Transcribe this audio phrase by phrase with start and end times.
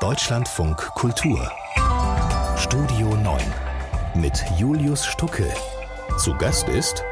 [0.00, 1.50] Deutschlandfunk Kultur
[2.58, 3.40] Studio 9
[4.14, 5.46] mit Julius Stucke.
[6.18, 7.02] Zu Gast ist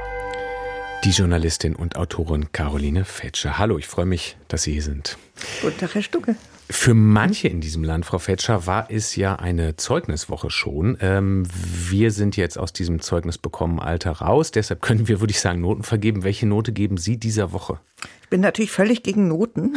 [1.02, 3.56] die Journalistin und Autorin Caroline Fetscher.
[3.56, 5.16] Hallo, ich freue mich, dass Sie hier sind.
[5.62, 6.36] Guten Tag, Herr Stucke.
[6.68, 10.98] Für manche in diesem Land, Frau Fetscher, war es ja eine Zeugniswoche schon.
[11.00, 11.46] Ähm,
[11.88, 14.50] wir sind jetzt aus diesem Zeugnis bekommen Alter raus.
[14.50, 16.22] Deshalb können wir, würde ich sagen, Noten vergeben.
[16.22, 17.80] Welche Note geben Sie dieser Woche?
[18.34, 19.76] Ich bin natürlich völlig gegen Noten,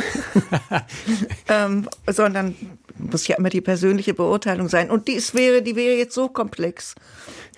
[1.47, 2.55] ähm, sondern
[2.97, 4.89] muss ja immer die persönliche Beurteilung sein.
[4.89, 6.95] Und die wäre, die wäre jetzt so komplex,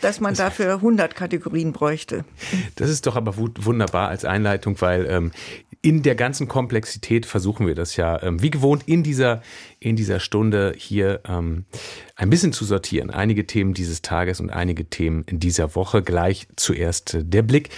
[0.01, 2.25] dass man dafür 100 Kategorien bräuchte.
[2.75, 5.31] Das ist doch aber wunderbar als Einleitung, weil ähm,
[5.81, 9.41] in der ganzen Komplexität versuchen wir das ja ähm, wie gewohnt in dieser,
[9.79, 11.65] in dieser Stunde hier ähm,
[12.15, 13.09] ein bisschen zu sortieren.
[13.09, 16.02] Einige Themen dieses Tages und einige Themen dieser Woche.
[16.02, 17.69] Gleich zuerst der Blick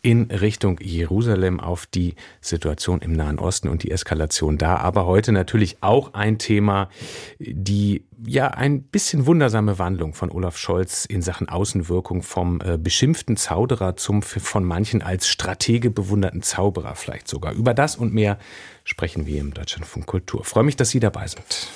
[0.00, 4.76] in Richtung Jerusalem auf die Situation im Nahen Osten und die Eskalation da.
[4.76, 6.90] Aber heute natürlich auch ein Thema,
[7.40, 13.36] die ja ein bisschen wundersame Wandlung von Olaf Scholz in Sachen Außenwirkung vom äh, beschimpften
[13.36, 17.52] Zauderer zum von manchen als Stratege bewunderten Zauberer vielleicht sogar.
[17.52, 18.38] Über das und mehr
[18.84, 20.44] sprechen wir im Deutschlandfunk Kultur.
[20.44, 21.68] Freue mich, dass Sie dabei sind.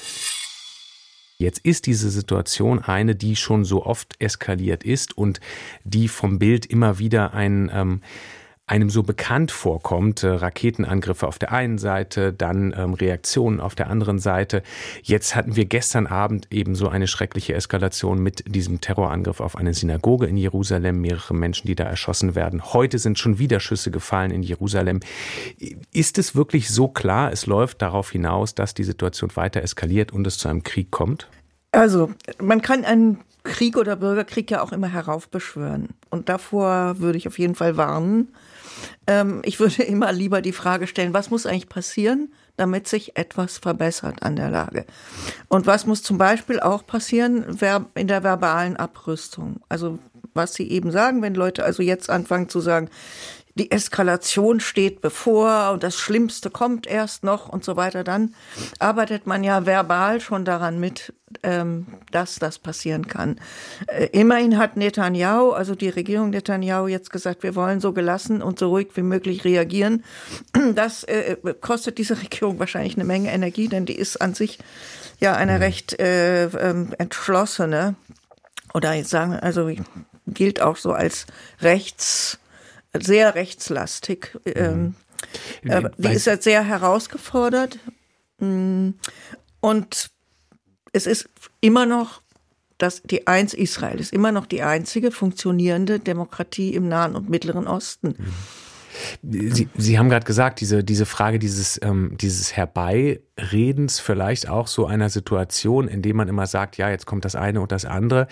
[1.38, 5.40] Jetzt ist diese Situation eine, die schon so oft eskaliert ist und
[5.82, 8.00] die vom Bild immer wieder ein ähm,
[8.72, 10.22] einem so bekannt vorkommt.
[10.22, 14.62] Äh, Raketenangriffe auf der einen Seite, dann ähm, Reaktionen auf der anderen Seite.
[15.02, 19.74] Jetzt hatten wir gestern Abend eben so eine schreckliche Eskalation mit diesem Terrorangriff auf eine
[19.74, 22.72] Synagoge in Jerusalem, mehrere Menschen, die da erschossen werden.
[22.72, 25.00] Heute sind schon wieder Schüsse gefallen in Jerusalem.
[25.92, 30.26] Ist es wirklich so klar, es läuft darauf hinaus, dass die Situation weiter eskaliert und
[30.26, 31.28] es zu einem Krieg kommt?
[31.72, 35.90] Also, man kann einen Krieg oder Bürgerkrieg ja auch immer heraufbeschwören.
[36.08, 38.28] Und davor würde ich auf jeden Fall warnen.
[39.06, 43.58] Ähm, ich würde immer lieber die Frage stellen, was muss eigentlich passieren, damit sich etwas
[43.58, 44.84] verbessert an der Lage?
[45.48, 47.58] Und was muss zum Beispiel auch passieren
[47.94, 49.60] in der verbalen Abrüstung?
[49.68, 49.98] Also
[50.34, 52.88] was Sie eben sagen, wenn Leute also jetzt anfangen zu sagen,
[53.54, 58.34] die Eskalation steht bevor und das Schlimmste kommt erst noch und so weiter, dann
[58.78, 63.38] arbeitet man ja verbal schon daran mit, ähm, dass das passieren kann.
[63.88, 68.58] Äh, immerhin hat Netanyahu, also die Regierung Netanyahu, jetzt gesagt, wir wollen so gelassen und
[68.58, 70.04] so ruhig wie möglich reagieren.
[70.74, 74.58] Das äh, kostet diese Regierung wahrscheinlich eine Menge Energie, denn die ist an sich
[75.18, 75.62] ja eine mhm.
[75.62, 77.96] recht äh, ähm, entschlossene
[78.72, 79.70] oder jetzt sagen, also
[80.26, 81.26] gilt auch so als
[81.60, 82.38] rechts
[83.00, 84.36] sehr rechtslastig.
[84.44, 84.52] Mhm.
[84.54, 84.94] Ähm,
[85.62, 87.78] äh, die ist jetzt sehr herausgefordert.
[88.38, 88.90] Mm,
[89.60, 90.10] und
[90.92, 91.28] es ist
[91.60, 92.22] immer noch
[92.82, 97.68] dass die eins Israel ist immer noch die einzige funktionierende Demokratie im Nahen und Mittleren
[97.68, 98.16] Osten.
[99.22, 99.52] Mhm.
[99.52, 102.56] Sie, Sie haben gerade gesagt, diese, diese Frage dieses, ähm, dieses
[103.36, 107.34] Herbeiredens vielleicht auch so einer Situation, in dem man immer sagt, ja, jetzt kommt das
[107.34, 108.28] eine und das andere.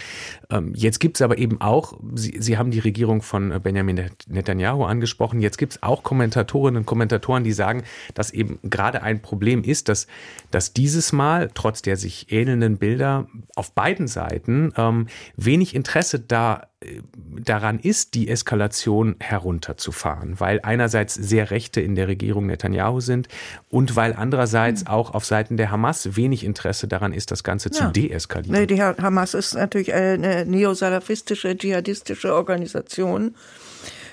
[0.51, 4.85] Ähm, jetzt gibt es aber eben auch, Sie, Sie haben die Regierung von Benjamin Netanyahu
[4.85, 7.85] angesprochen, jetzt gibt es auch Kommentatorinnen und Kommentatoren, die sagen,
[8.15, 10.07] dass eben gerade ein Problem ist, dass,
[10.51, 15.07] dass dieses Mal, trotz der sich ähnelnden Bilder auf beiden Seiten, ähm,
[15.37, 16.63] wenig Interesse da
[17.45, 23.29] daran ist, die Eskalation herunterzufahren, weil einerseits sehr Rechte in der Regierung Netanyahu sind
[23.69, 27.85] und weil andererseits auch auf Seiten der Hamas wenig Interesse daran ist, das Ganze zu
[27.89, 28.59] deeskalieren.
[28.59, 33.35] Nee, die Hamas ist natürlich eine neosalafistische, dschihadistische Organisation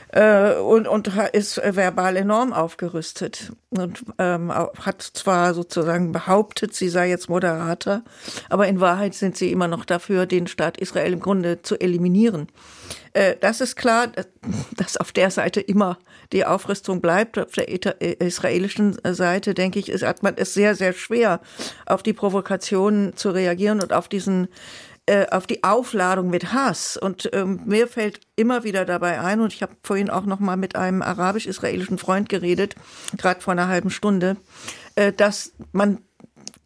[0.10, 7.10] äh, und, und ist verbal enorm aufgerüstet und ähm, hat zwar sozusagen behauptet, sie sei
[7.10, 8.04] jetzt Moderator,
[8.50, 12.48] aber in Wahrheit sind sie immer noch dafür, den Staat Israel im Grunde zu eliminieren.
[13.14, 14.08] Äh, das ist klar,
[14.78, 15.98] dass auf der Seite immer
[16.32, 17.38] die Aufrüstung bleibt.
[17.40, 21.42] Auf der äh, israelischen Seite, denke ich, ist, hat man es sehr, sehr schwer,
[21.86, 24.48] auf die Provokationen zu reagieren und auf diesen
[25.10, 26.98] äh, auf die Aufladung mit Hass.
[26.98, 30.58] Und ähm, mir fällt immer wieder dabei ein, und ich habe vorhin auch noch mal
[30.58, 32.76] mit einem arabisch-israelischen Freund geredet,
[33.18, 34.36] gerade vor einer halben Stunde,
[34.96, 36.00] äh, dass man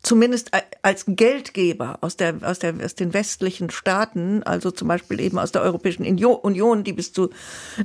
[0.03, 0.51] zumindest
[0.81, 5.51] als Geldgeber aus, der, aus, der, aus den westlichen Staaten, also zum Beispiel eben aus
[5.51, 7.29] der Europäischen Union, die bis zu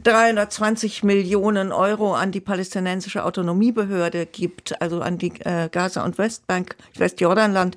[0.02, 6.76] 320 Millionen Euro an die palästinensische Autonomiebehörde gibt, also an die äh, Gaza- und Westbank,
[6.96, 7.76] Westjordanland,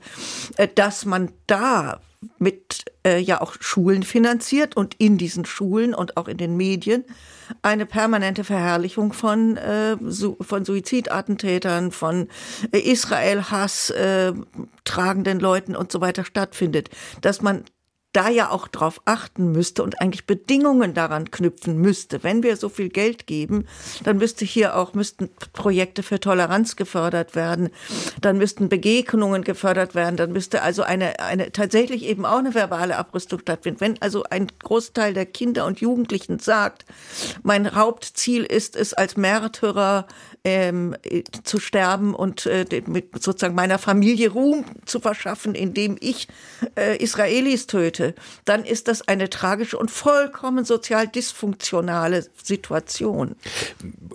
[0.57, 2.00] äh, dass man da
[2.38, 7.06] mit äh, ja auch Schulen finanziert und in diesen Schulen und auch in den Medien
[7.62, 12.27] eine permanente Verherrlichung von, äh, su von Suizidattentätern, von
[12.71, 14.33] äh, Israel-Hass äh,
[14.83, 16.89] tragenden Leuten und so weiter stattfindet.
[17.21, 17.63] Dass man
[18.11, 22.23] da ja auch drauf achten müsste und eigentlich Bedingungen daran knüpfen müsste.
[22.23, 23.65] Wenn wir so viel Geld geben,
[24.03, 27.69] dann müsste hier auch, müssten Projekte für Toleranz gefördert werden,
[28.19, 32.97] dann müssten Begegnungen gefördert werden, dann müsste also eine, eine, tatsächlich eben auch eine verbale
[32.97, 33.81] Abrüstung stattfinden.
[33.81, 36.85] Wenn also ein Großteil der Kinder und Jugendlichen sagt,
[37.44, 40.07] mein Hauptziel ist es, als Märtyrer
[40.44, 40.95] ähm,
[41.44, 46.27] zu sterben und äh, mit sozusagen meiner Familie Ruhm zu verschaffen, indem ich
[46.75, 47.98] äh, Israelis töte,
[48.45, 53.35] dann ist das eine tragische und vollkommen sozial dysfunktionale Situation.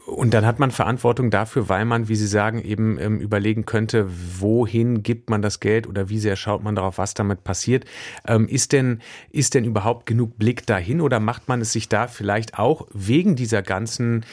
[0.07, 4.09] Und dann hat man Verantwortung dafür, weil man, wie Sie sagen, eben ähm, überlegen könnte,
[4.39, 7.85] wohin gibt man das Geld oder wie sehr schaut man darauf, was damit passiert.
[8.27, 9.01] Ähm, ist denn,
[9.31, 13.37] ist denn überhaupt genug Blick dahin oder macht man es sich da vielleicht auch wegen
[13.37, 14.25] dieser ganzen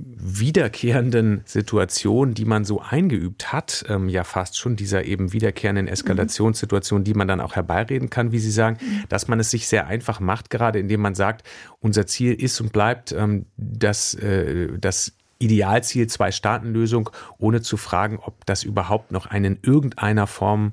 [0.00, 7.02] wiederkehrenden Situation, die man so eingeübt hat, ähm, ja fast schon dieser eben wiederkehrenden Eskalationssituation,
[7.02, 8.78] die man dann auch herbeireden kann, wie Sie sagen,
[9.08, 11.46] dass man es sich sehr einfach macht, gerade indem man sagt,
[11.80, 18.44] unser Ziel ist und bleibt ähm, das, äh, das Idealziel Zwei-Staaten-Lösung, ohne zu fragen, ob
[18.46, 20.72] das überhaupt noch einen irgendeiner Form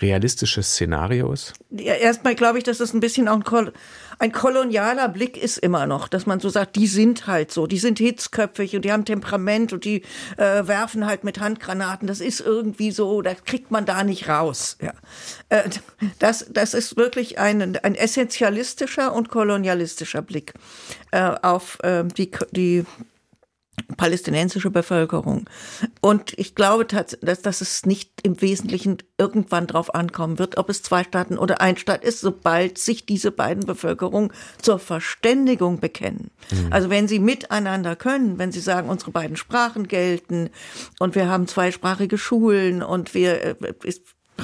[0.00, 1.54] realistisches Szenario ist?
[1.70, 3.72] Ja, erstmal glaube ich, dass das ein bisschen auch ein, Kol
[4.18, 7.78] ein, kolonialer Blick ist immer noch, dass man so sagt, die sind halt so, die
[7.78, 10.02] sind hitzköpfig und die haben Temperament und die
[10.36, 12.08] äh, werfen halt mit Handgranaten.
[12.08, 14.76] Das ist irgendwie so, das kriegt man da nicht raus.
[14.80, 14.92] Ja.
[15.48, 15.68] Äh,
[16.18, 20.54] das, das ist wirklich ein, ein essentialistischer und kolonialistischer Blick
[21.12, 22.84] äh, auf äh, die, die
[23.96, 25.48] palästinensische Bevölkerung.
[26.00, 30.68] Und ich glaube tatsächlich, dass, dass es nicht im Wesentlichen irgendwann darauf ankommen wird, ob
[30.68, 36.30] es zwei Staaten oder ein Staat ist, sobald sich diese beiden Bevölkerungen zur Verständigung bekennen.
[36.50, 36.72] Mhm.
[36.72, 40.50] Also wenn sie miteinander können, wenn sie sagen, unsere beiden Sprachen gelten
[40.98, 43.72] und wir haben zweisprachige Schulen und wir äh,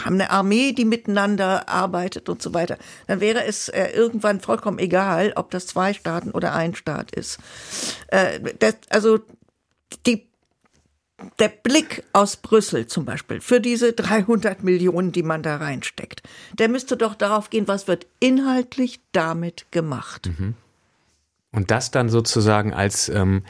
[0.04, 4.78] haben eine Armee, die miteinander arbeitet und so weiter, dann wäre es äh, irgendwann vollkommen
[4.78, 7.38] egal, ob das zwei Staaten oder ein Staat ist.
[8.08, 9.18] Äh, das, also
[10.06, 10.30] die
[11.38, 16.22] der Blick aus Brüssel zum Beispiel für diese 300 Millionen, die man da reinsteckt,
[16.58, 20.30] der müsste doch darauf gehen, was wird inhaltlich damit gemacht.
[20.38, 20.54] Mhm.
[21.52, 23.42] Und das dann sozusagen als ähm,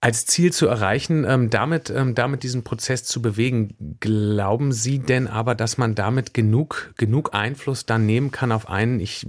[0.00, 3.96] als Ziel zu erreichen, ähm, damit, ähm, damit diesen Prozess zu bewegen.
[4.00, 8.98] Glauben Sie denn aber, dass man damit genug, genug Einfluss dann nehmen kann auf einen,
[8.98, 9.26] ich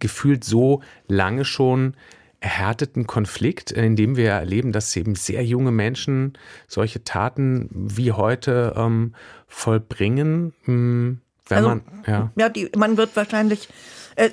[0.00, 1.94] gefühlt so lange schon
[2.40, 6.34] erhärteten Konflikt, in dem wir erleben, dass eben sehr junge Menschen
[6.68, 9.14] solche Taten wie heute ähm,
[9.46, 10.52] vollbringen?
[10.64, 12.32] Hm, wenn also, man, ja.
[12.36, 13.68] ja, die, man wird wahrscheinlich,
[14.16, 14.30] äh,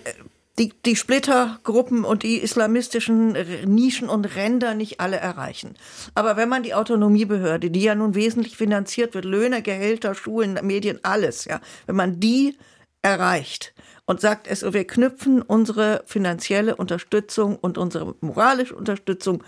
[0.61, 3.35] die, die Splittergruppen und die islamistischen
[3.65, 5.73] Nischen und Ränder nicht alle erreichen.
[6.13, 10.99] Aber wenn man die Autonomiebehörde, die ja nun wesentlich finanziert wird, Löhne, Gehälter, Schulen, Medien,
[11.01, 12.57] alles, ja, wenn man die
[13.01, 13.73] erreicht
[14.05, 19.43] und sagt, es, wir knüpfen unsere finanzielle Unterstützung und unsere moralische Unterstützung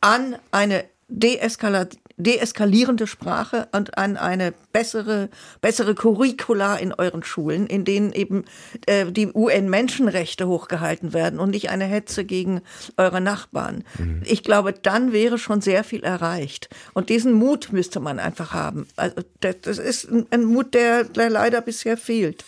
[0.00, 5.28] an eine Deeskalation deeskalierende Sprache und an eine bessere,
[5.60, 8.44] bessere Curricula in euren Schulen, in denen eben
[8.86, 12.60] äh, die UN-Menschenrechte hochgehalten werden und nicht eine Hetze gegen
[12.96, 13.84] eure Nachbarn.
[13.98, 14.22] Mhm.
[14.24, 16.68] Ich glaube, dann wäre schon sehr viel erreicht.
[16.92, 18.86] Und diesen Mut müsste man einfach haben.
[18.96, 22.44] Also, das ist ein Mut, der, der leider bisher fehlt.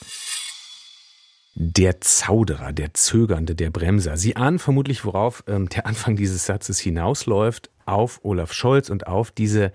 [1.58, 4.18] Der Zauderer, der Zögernde, der Bremser.
[4.18, 9.30] Sie ahnen vermutlich, worauf ähm, der Anfang dieses Satzes hinausläuft auf Olaf Scholz und auf
[9.30, 9.72] diese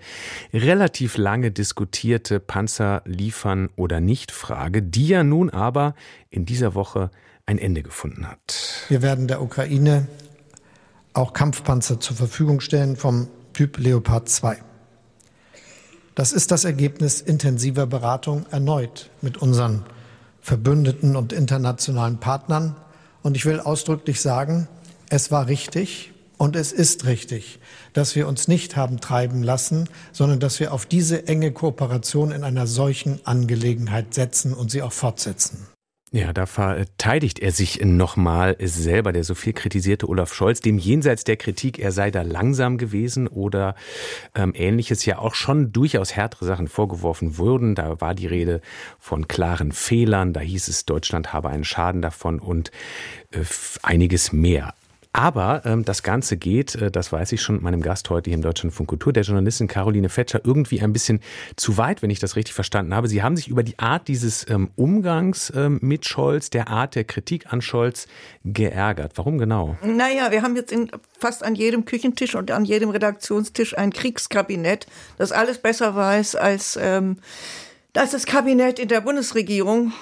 [0.52, 5.94] relativ lange diskutierte Panzer liefern oder nicht Frage, die ja nun aber
[6.30, 7.10] in dieser Woche
[7.46, 8.84] ein Ende gefunden hat.
[8.88, 10.06] Wir werden der Ukraine
[11.14, 14.58] auch Kampfpanzer zur Verfügung stellen vom Typ Leopard 2.
[16.14, 19.84] Das ist das Ergebnis intensiver Beratung erneut mit unseren
[20.40, 22.76] Verbündeten und internationalen Partnern.
[23.22, 24.68] Und ich will ausdrücklich sagen,
[25.08, 26.11] es war richtig,
[26.42, 27.60] und es ist richtig,
[27.92, 32.42] dass wir uns nicht haben treiben lassen, sondern dass wir auf diese enge Kooperation in
[32.42, 35.68] einer solchen Angelegenheit setzen und sie auch fortsetzen.
[36.10, 41.22] Ja, da verteidigt er sich nochmal selber, der so viel kritisierte Olaf Scholz, dem jenseits
[41.22, 43.76] der Kritik, er sei da langsam gewesen oder
[44.34, 47.76] ähm, ähnliches ja auch schon durchaus härtere Sachen vorgeworfen wurden.
[47.76, 48.62] Da war die Rede
[48.98, 52.72] von klaren Fehlern, da hieß es, Deutschland habe einen Schaden davon und
[53.30, 53.44] äh,
[53.84, 54.74] einiges mehr.
[55.14, 58.42] Aber ähm, das Ganze geht, äh, das weiß ich schon meinem Gast heute hier im
[58.42, 61.20] Deutschlandfunk Kultur, der Journalistin Caroline Fetscher, irgendwie ein bisschen
[61.56, 63.08] zu weit, wenn ich das richtig verstanden habe.
[63.08, 67.04] Sie haben sich über die Art dieses ähm, Umgangs ähm, mit Scholz, der Art der
[67.04, 68.06] Kritik an Scholz
[68.44, 69.12] geärgert.
[69.16, 69.76] Warum genau?
[69.82, 74.86] Naja, wir haben jetzt in, fast an jedem Küchentisch und an jedem Redaktionstisch ein Kriegskabinett,
[75.18, 76.78] das alles besser weiß als...
[76.80, 77.18] Ähm,
[77.94, 79.92] das ist das Kabinett in der Bundesregierung.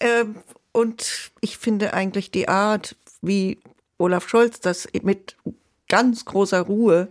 [0.00, 0.26] Äh,
[0.72, 3.58] und ich finde eigentlich die Art, wie
[3.98, 5.36] Olaf Scholz das mit
[5.88, 7.08] ganz großer Ruhe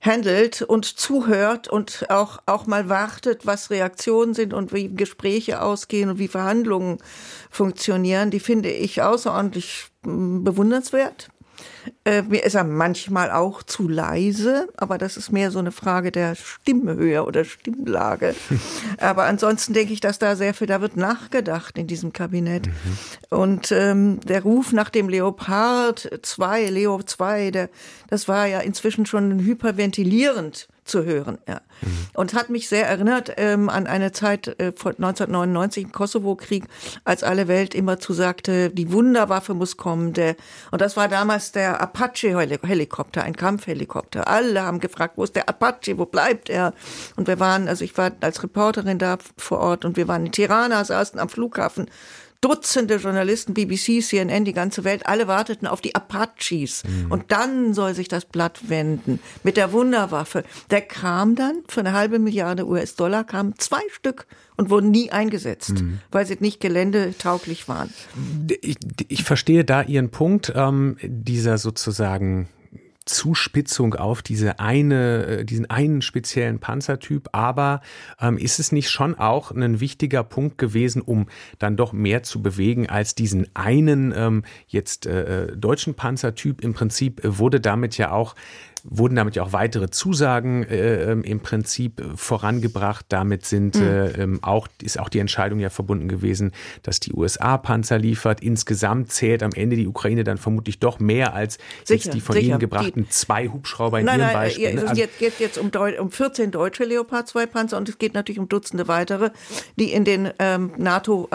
[0.00, 6.10] handelt und zuhört und auch, auch mal wartet, was Reaktionen sind und wie Gespräche ausgehen
[6.10, 6.98] und wie Verhandlungen
[7.50, 11.28] funktionieren, die finde ich außerordentlich hm, bewundernswert.
[12.04, 16.12] Äh, mir ist er manchmal auch zu leise, aber das ist mehr so eine Frage
[16.12, 18.34] der Stimmhöhe oder Stimmlage.
[18.98, 22.66] aber ansonsten denke ich, dass da sehr viel, da wird nachgedacht in diesem Kabinett.
[22.66, 22.72] Mhm.
[23.30, 27.68] Und ähm, der Ruf nach dem Leopard 2, Leo 2, der,
[28.08, 31.38] das war ja inzwischen schon hyperventilierend zu hören.
[31.46, 31.60] Ja.
[31.82, 31.88] Mhm.
[32.14, 36.64] Und hat mich sehr erinnert ähm, an eine Zeit äh, von 1999 im Kosovo-Krieg,
[37.04, 40.12] als alle Welt immer zu sagte, die Wunderwaffe muss kommen.
[40.12, 40.36] Der,
[40.70, 44.28] und das war damals der Apache-Helikopter, ein Kampfhelikopter.
[44.28, 46.74] Alle haben gefragt, wo ist der Apache, wo bleibt er?
[47.16, 50.32] Und wir waren, also ich war als Reporterin da vor Ort und wir waren in
[50.32, 51.88] Tirana, saßen am Flughafen
[52.40, 56.84] Dutzende Journalisten, BBC, CNN, die ganze Welt, alle warteten auf die Apaches.
[56.84, 57.10] Mhm.
[57.10, 60.44] Und dann soll sich das Blatt wenden mit der Wunderwaffe.
[60.70, 64.26] Der kam dann für eine halbe Milliarde US-Dollar, kamen zwei Stück
[64.56, 65.98] und wurden nie eingesetzt, mhm.
[66.12, 67.92] weil sie nicht geländetauglich waren.
[68.60, 68.76] Ich,
[69.08, 72.48] ich verstehe da Ihren Punkt, ähm, dieser sozusagen
[73.08, 77.28] Zuspitzung auf diese eine, äh, diesen einen speziellen Panzertyp.
[77.32, 77.80] Aber
[78.20, 81.26] ähm, ist es nicht schon auch ein wichtiger Punkt gewesen, um
[81.58, 86.62] dann doch mehr zu bewegen als diesen einen ähm, jetzt äh, äh deutschen Panzertyp?
[86.62, 88.34] Im Prinzip wurde damit ja auch
[88.84, 93.06] wurden damit ja auch weitere Zusagen äh, ähm, im Prinzip vorangebracht.
[93.08, 93.82] Damit sind mhm.
[93.82, 98.40] äh, auch, ist auch die Entscheidung ja verbunden gewesen, dass die USA Panzer liefert.
[98.42, 102.34] Insgesamt zählt am Ende die Ukraine dann vermutlich doch mehr als sicher, jetzt die von
[102.34, 102.48] sicher.
[102.48, 104.66] Ihnen gebrachten die, zwei Hubschrauber in nein, Ihrem nein, Beispiel.
[104.66, 105.70] Es also, geht jetzt, jetzt um,
[106.00, 109.30] um 14 deutsche Leopard 2 Panzer und es geht natürlich um Dutzende weitere,
[109.76, 111.28] die in den ähm, NATO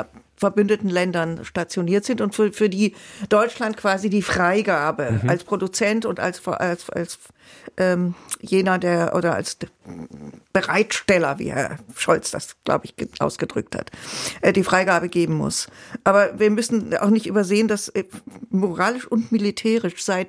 [0.43, 2.95] verbündeten Ländern stationiert sind und für, für die
[3.29, 5.29] Deutschland quasi die Freigabe mhm.
[5.29, 7.17] als Produzent und als, als, als
[7.77, 9.57] ähm, jener, der oder als
[10.51, 13.89] Bereitsteller, wie Herr Scholz das, glaube ich, ausgedrückt hat,
[14.41, 15.67] äh, die Freigabe geben muss.
[16.03, 18.03] Aber wir müssen auch nicht übersehen, dass äh,
[18.49, 20.27] moralisch und militärisch seit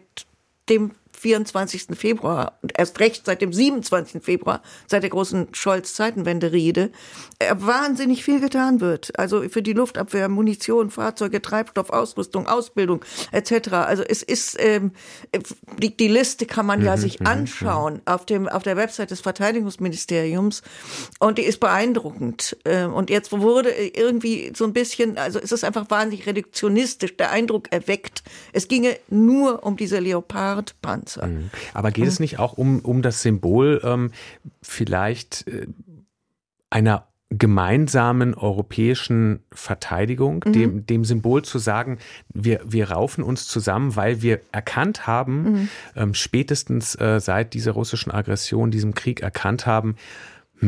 [0.69, 0.93] dem
[1.25, 1.87] 24.
[1.97, 4.23] Februar und erst recht seit dem 27.
[4.23, 6.91] Februar, seit der großen Scholz-Zeitenwende-Rede,
[7.39, 9.19] äh, wahnsinnig viel getan wird.
[9.19, 13.03] Also für die Luftabwehr, Munition, Fahrzeuge, Treibstoff, Ausrüstung, Ausbildung
[13.33, 13.73] etc.
[13.73, 14.93] Also es ist ähm,
[15.79, 18.01] die, die Liste kann man ja mhm, sich mhm, anschauen mhm.
[18.05, 20.61] auf dem auf der Website des Verteidigungsministeriums
[21.21, 22.59] und die ist beeindruckend.
[22.67, 27.31] Ähm, und jetzt wurde irgendwie so ein bisschen, also es ist einfach wahnsinnig reduktionistisch der
[27.31, 31.14] Eindruck erweckt, es ginge nur um diese Leopard-Panzer.
[31.15, 31.27] Panzer.
[31.27, 31.51] Mhm.
[31.73, 34.11] Aber geht es nicht auch um, um das Symbol ähm,
[34.63, 35.67] vielleicht äh,
[36.71, 40.53] einer gemeinsamen europäischen Verteidigung, mhm.
[40.53, 41.99] dem, dem Symbol zu sagen,
[42.33, 45.69] wir, wir raufen uns zusammen, weil wir erkannt haben, mhm.
[45.97, 49.97] ähm, spätestens äh, seit dieser russischen Aggression, diesem Krieg erkannt haben,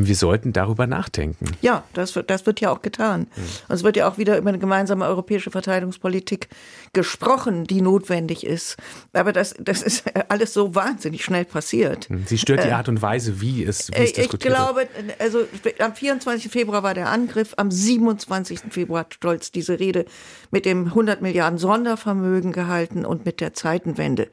[0.05, 1.47] wir sollten darüber nachdenken.
[1.63, 3.21] Ja, das wird, das wird ja auch getan.
[3.21, 3.43] Mhm.
[3.69, 6.49] Und es wird ja auch wieder über eine gemeinsame europäische Verteidigungspolitik
[6.93, 8.77] gesprochen, die notwendig ist.
[9.13, 12.09] Aber das, das ist alles so wahnsinnig schnell passiert.
[12.09, 12.25] Hm.
[12.27, 14.89] Sie stört die äh, Art und Weise, wie es, wie es ich diskutiert Ich glaube,
[15.19, 15.41] also
[15.79, 16.51] am 24.
[16.51, 18.61] Februar war der Angriff, am 27.
[18.71, 20.07] Februar hat Stolz diese Rede
[20.51, 24.29] mit dem 100 Milliarden Sondervermögen gehalten und mit der Zeitenwende.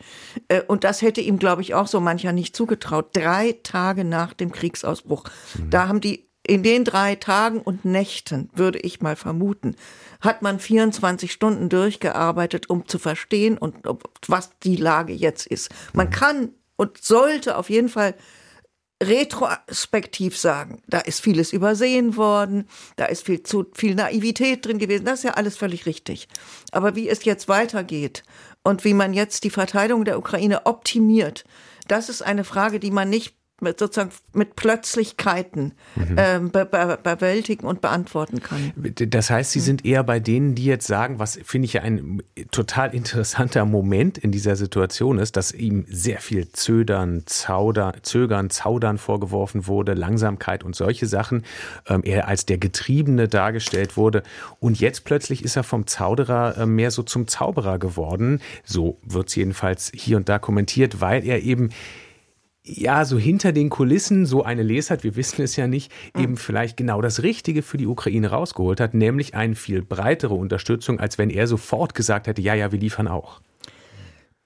[0.47, 3.07] Äh, und das hätte ihm, glaube ich, auch so mancher nicht zugetraut.
[3.13, 5.25] Drei Tage nach dem Kriegsausbruch.
[5.55, 5.69] Mhm.
[5.69, 9.75] Da haben die in den drei Tagen und Nächten, würde ich mal vermuten,
[10.19, 13.77] hat man 24 Stunden durchgearbeitet, um zu verstehen und
[14.27, 15.69] was die Lage jetzt ist.
[15.93, 16.11] Man mhm.
[16.11, 18.15] kann und sollte auf jeden Fall
[19.01, 25.05] retrospektiv sagen, da ist vieles übersehen worden, da ist viel zu viel Naivität drin gewesen,
[25.05, 26.27] das ist ja alles völlig richtig.
[26.71, 28.23] Aber wie es jetzt weitergeht
[28.63, 31.43] und wie man jetzt die Verteidigung der Ukraine optimiert,
[31.87, 36.15] das ist eine Frage, die man nicht mit sozusagen mit Plötzlichkeiten mhm.
[36.17, 38.73] ähm, be be bewältigen und beantworten kann.
[38.75, 42.21] Das heißt, Sie sind eher bei denen, die jetzt sagen, was finde ich ja ein
[42.51, 48.97] total interessanter Moment in dieser Situation ist, dass ihm sehr viel Zödern, Zauder, Zögern, Zaudern
[48.97, 51.43] vorgeworfen wurde, Langsamkeit und solche Sachen.
[51.87, 54.23] Ähm, er als der Getriebene dargestellt wurde.
[54.59, 58.41] Und jetzt plötzlich ist er vom Zauderer äh, mehr so zum Zauberer geworden.
[58.63, 61.69] So wird es jedenfalls hier und da kommentiert, weil er eben
[62.65, 66.23] ja, so hinter den Kulissen so eine Lesart, wir wissen es ja nicht, mhm.
[66.23, 70.99] eben vielleicht genau das Richtige für die Ukraine rausgeholt hat, nämlich eine viel breitere Unterstützung,
[70.99, 73.41] als wenn er sofort gesagt hätte, ja, ja, wir liefern auch.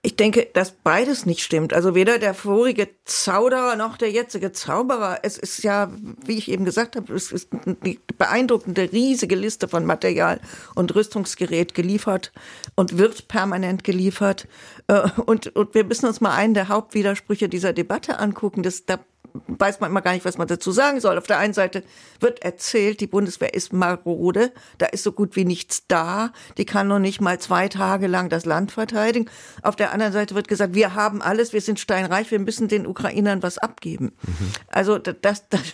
[0.07, 1.73] Ich denke, dass beides nicht stimmt.
[1.73, 5.19] Also weder der vorige Zauderer noch der jetzige Zauberer.
[5.23, 5.91] Es ist ja,
[6.25, 10.39] wie ich eben gesagt habe, es ist eine beeindruckende, riesige Liste von Material
[10.75, 12.31] und Rüstungsgerät geliefert
[12.75, 14.47] und wird permanent geliefert.
[14.87, 18.63] Äh, und, und wir müssen uns mal einen der Hauptwidersprüche dieser Debatte angucken.
[18.63, 18.99] Das, da
[19.47, 21.17] weiß man immer gar nicht, was man dazu sagen soll.
[21.17, 21.83] Auf der einen Seite
[22.19, 26.87] wird erzählt, die Bundeswehr ist marode, da ist so gut wie nichts da, die kann
[26.87, 29.29] noch nicht mal zwei Tage lang das Land verteidigen.
[29.61, 32.87] Auf der anderen Seite wird gesagt, wir haben alles, wir sind steinreich, wir müssen den
[32.87, 34.13] Ukrainern was abgeben.
[34.25, 34.51] Mhm.
[34.67, 35.73] Also das, das,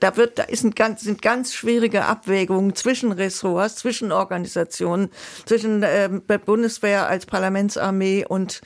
[0.00, 5.10] da wird, da ist ein ganz, sind ganz schwierige Abwägungen zwischen Ressorts, zwischen Organisationen,
[5.44, 6.08] zwischen äh,
[6.44, 8.62] Bundeswehr als Parlamentsarmee und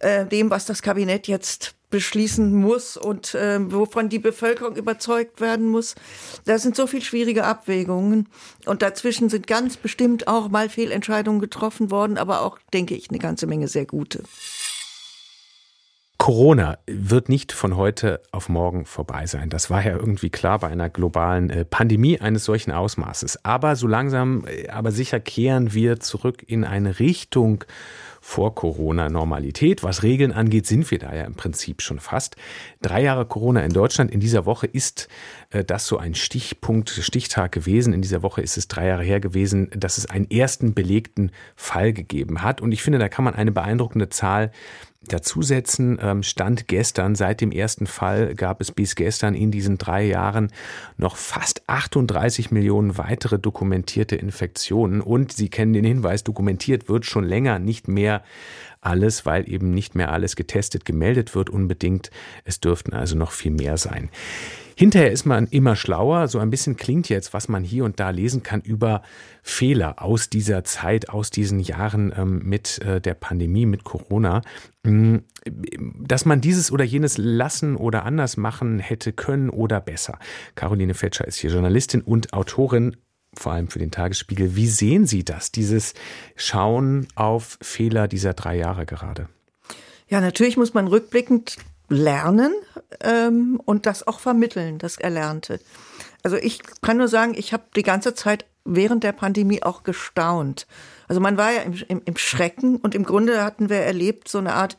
[0.00, 5.68] äh, dem, was das Kabinett jetzt beschließen muss und äh, wovon die Bevölkerung überzeugt werden
[5.68, 5.94] muss.
[6.44, 8.28] Da sind so viel schwierige Abwägungen
[8.66, 13.18] und dazwischen sind ganz bestimmt auch mal Fehlentscheidungen getroffen worden, aber auch, denke ich, eine
[13.18, 14.22] ganze Menge sehr gute.
[16.18, 19.50] Corona wird nicht von heute auf morgen vorbei sein.
[19.50, 23.44] Das war ja irgendwie klar bei einer globalen äh, Pandemie eines solchen Ausmaßes.
[23.44, 27.64] Aber so langsam, äh, aber sicher kehren wir zurück in eine Richtung,
[28.28, 29.82] vor Corona-Normalität.
[29.82, 32.36] Was Regeln angeht, sind wir da ja im Prinzip schon fast.
[32.82, 34.10] Drei Jahre Corona in Deutschland.
[34.10, 35.08] In dieser Woche ist
[35.48, 37.94] äh, das so ein Stichpunkt, Stichtag gewesen.
[37.94, 41.94] In dieser Woche ist es drei Jahre her gewesen, dass es einen ersten belegten Fall
[41.94, 42.60] gegeben hat.
[42.60, 44.50] Und ich finde, da kann man eine beeindruckende Zahl
[45.06, 45.98] dazusetzen.
[46.00, 50.52] Ähm, Stand gestern, seit dem ersten Fall gab es bis gestern in diesen drei Jahren
[50.96, 55.00] noch fast 38 Millionen weitere dokumentierte Infektionen.
[55.00, 58.17] Und Sie kennen den Hinweis, dokumentiert wird schon länger nicht mehr
[58.80, 62.10] alles, weil eben nicht mehr alles getestet, gemeldet wird unbedingt.
[62.44, 64.10] Es dürften also noch viel mehr sein.
[64.76, 66.28] Hinterher ist man immer schlauer.
[66.28, 69.02] So ein bisschen klingt jetzt, was man hier und da lesen kann über
[69.42, 74.42] Fehler aus dieser Zeit, aus diesen Jahren ähm, mit äh, der Pandemie, mit Corona.
[74.84, 75.16] Mm,
[76.00, 80.16] dass man dieses oder jenes lassen oder anders machen hätte können oder besser.
[80.54, 82.96] Caroline Fetscher ist hier Journalistin und Autorin
[83.38, 84.56] vor allem für den Tagesspiegel.
[84.56, 85.94] Wie sehen Sie das, dieses
[86.36, 89.28] Schauen auf Fehler dieser drei Jahre gerade?
[90.08, 91.56] Ja, natürlich muss man rückblickend
[91.88, 92.52] lernen
[93.00, 95.60] ähm, und das auch vermitteln, das Erlernte.
[96.22, 100.66] Also ich kann nur sagen, ich habe die ganze Zeit während der Pandemie auch gestaunt.
[101.06, 104.38] Also man war ja im, im, im Schrecken und im Grunde hatten wir erlebt so
[104.38, 104.76] eine Art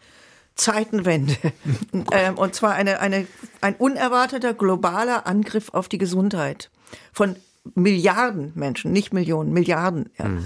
[0.55, 1.35] Zeitenwende.
[2.11, 3.25] ähm, und zwar eine, eine,
[3.61, 6.69] ein unerwarteter globaler Angriff auf die Gesundheit
[7.13, 7.35] von
[7.75, 10.09] Milliarden Menschen, nicht Millionen, Milliarden.
[10.17, 10.27] Ja.
[10.27, 10.45] Mhm.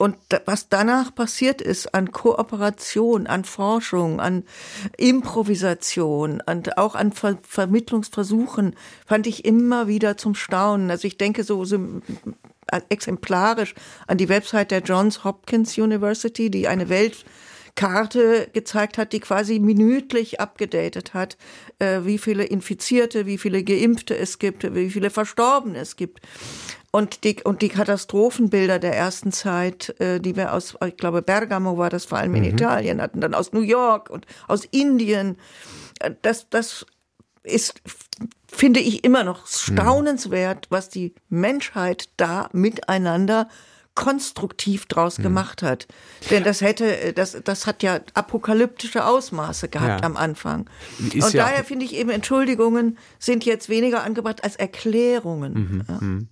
[0.00, 4.44] Und was danach passiert ist an Kooperation, an Forschung, an
[4.96, 10.90] Improvisation und auch an Ver Vermittlungsversuchen, fand ich immer wieder zum Staunen.
[10.90, 12.00] Also ich denke so, so
[12.88, 13.74] exemplarisch
[14.06, 16.88] an die Website der Johns Hopkins University, die eine
[17.70, 21.36] Weltkarte gezeigt hat, die quasi minütlich abgedatet hat,
[21.78, 26.20] äh, wie viele Infizierte, wie viele Geimpfte es gibt, wie viele Verstorbene es gibt.
[26.92, 31.78] Und die, und die Katastrophenbilder der ersten Zeit, äh, die wir aus, ich glaube, Bergamo
[31.78, 32.50] war das vor allem in mhm.
[32.50, 35.36] Italien, hatten dann aus New York und aus Indien.
[36.00, 36.84] Äh, das, das
[37.42, 37.80] ist,
[38.48, 39.74] finde ich, immer noch mhm.
[39.74, 43.48] staunenswert, was die Menschheit da miteinander
[43.94, 45.24] konstruktiv draus mhm.
[45.24, 45.86] gemacht hat.
[46.30, 50.06] Denn das hätte, das, das hat ja apokalyptische Ausmaße gehabt ja.
[50.06, 50.70] am Anfang.
[51.12, 55.52] Ist und ja daher finde ich eben, Entschuldigungen sind jetzt weniger angebracht als Erklärungen.
[55.52, 55.98] Mhm, ja.
[56.00, 56.28] Mhm.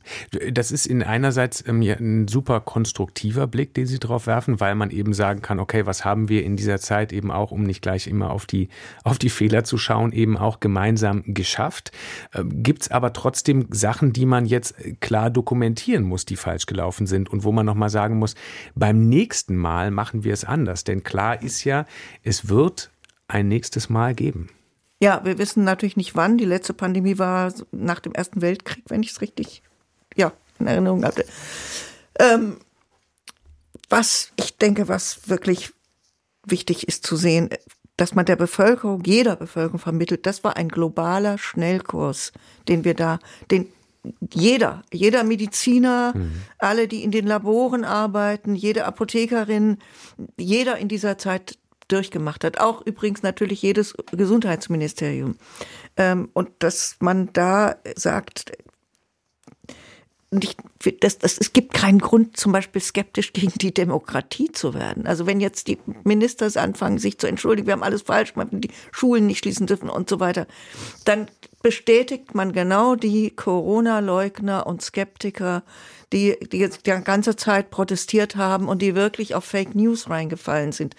[0.54, 4.90] Das ist in einerseits ähm, ein super konstruktiver Blick, den Sie drauf werfen, weil man
[4.90, 8.06] eben sagen kann, okay, was haben wir in dieser Zeit eben auch, um nicht gleich
[8.06, 8.68] immer auf die,
[9.04, 11.92] auf die Fehler zu schauen, eben auch gemeinsam geschafft.
[12.34, 17.06] Ähm, Gibt es aber trotzdem Sachen, die man jetzt klar dokumentieren muss, die falsch gelaufen
[17.06, 18.34] sind und wo man nochmal sagen muss,
[18.74, 20.84] beim nächsten Mal machen wir es anders.
[20.84, 21.86] Denn klar ist ja,
[22.22, 22.90] es wird
[23.28, 24.48] ein nächstes Mal geben.
[25.00, 26.38] Ja, wir wissen natürlich nicht wann.
[26.38, 29.62] Die letzte Pandemie war nach dem Ersten Weltkrieg, wenn ich es richtig
[30.16, 31.24] ja, in Erinnerung hatte.
[32.18, 32.56] Ähm,
[33.88, 35.72] was ich denke, was wirklich
[36.44, 37.50] wichtig ist zu sehen,
[37.96, 42.32] dass man der Bevölkerung, jeder Bevölkerung vermittelt, das war ein globaler Schnellkurs,
[42.68, 43.18] den wir da,
[43.50, 43.66] den
[44.32, 46.32] jeder, jeder Mediziner, mhm.
[46.58, 49.78] alle, die in den Laboren arbeiten, jede Apothekerin,
[50.36, 52.60] jeder in dieser Zeit durchgemacht hat.
[52.60, 55.36] Auch übrigens natürlich jedes Gesundheitsministerium.
[55.96, 58.52] Ähm, und dass man da sagt,
[60.30, 60.60] nicht,
[61.00, 65.06] das, das, es gibt keinen Grund, zum Beispiel skeptisch gegen die Demokratie zu werden.
[65.06, 68.70] Also wenn jetzt die Minister anfangen, sich zu entschuldigen, wir haben alles falsch gemacht, die
[68.92, 70.46] Schulen nicht schließen dürfen und so weiter,
[71.06, 71.28] dann
[71.62, 75.62] bestätigt man genau die Corona-Leugner und Skeptiker,
[76.12, 80.72] die, die jetzt die ganze Zeit protestiert haben und die wirklich auf Fake News reingefallen
[80.72, 80.94] sind.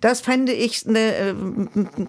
[0.00, 1.34] Das fände ich eine äh,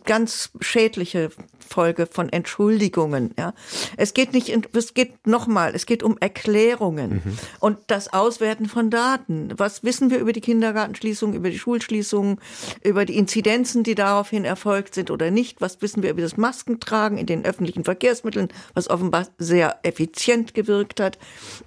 [0.06, 1.32] ganz schädliche
[1.70, 3.34] Folge von Entschuldigungen.
[3.38, 3.54] Ja.
[3.96, 7.38] Es geht nicht, es geht nochmal, es geht um Erklärungen mhm.
[7.60, 9.54] und das Auswerten von Daten.
[9.58, 12.40] Was wissen wir über die Kindergartenschließung, über die Schulschließungen,
[12.84, 15.62] über die Inzidenzen, die daraufhin erfolgt sind oder nicht?
[15.62, 21.00] Was wissen wir über das Maskentragen in den öffentlichen Verkehrsmitteln, was offenbar sehr effizient gewirkt
[21.00, 21.20] hat?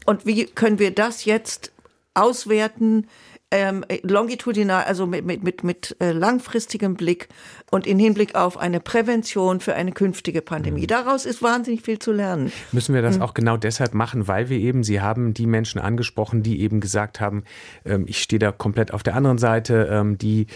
[0.07, 1.71] Und wie können können wir das jetzt
[2.15, 3.07] auswerten,
[3.53, 7.29] ähm, longitudinal, also mit, mit, mit, mit äh, langfristigem Blick
[7.71, 10.83] und in Hinblick auf eine Prävention für eine künftige Pandemie.
[10.83, 10.87] Mhm.
[10.87, 12.51] Daraus ist wahnsinnig viel zu lernen.
[12.73, 13.23] Müssen wir das mhm.
[13.23, 17.21] auch genau deshalb machen, weil wir eben, Sie haben die Menschen angesprochen, die eben gesagt
[17.21, 17.45] haben,
[17.85, 20.47] ähm, ich stehe da komplett auf der anderen Seite, ähm, die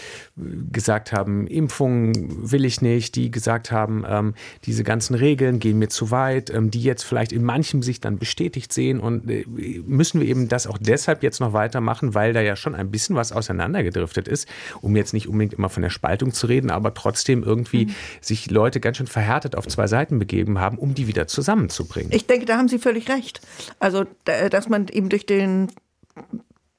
[0.71, 4.33] gesagt haben, Impfungen will ich nicht, die gesagt haben, ähm,
[4.65, 8.17] diese ganzen Regeln gehen mir zu weit, ähm, die jetzt vielleicht in manchem sich dann
[8.17, 9.45] bestätigt sehen und äh,
[9.85, 13.15] müssen wir eben das auch deshalb jetzt noch weitermachen, weil da ja schon ein bisschen
[13.15, 14.47] was auseinandergedriftet ist,
[14.81, 17.95] um jetzt nicht unbedingt immer von der Spaltung zu reden, aber trotzdem trotzdem irgendwie mhm.
[18.21, 22.11] sich Leute ganz schön verhärtet auf zwei Seiten begeben haben, um die wieder zusammenzubringen.
[22.13, 23.41] Ich denke, da haben Sie völlig recht.
[23.79, 25.67] Also, dass man eben durch den